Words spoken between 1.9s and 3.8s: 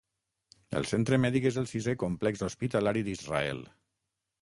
complex hospitalari d'Israel.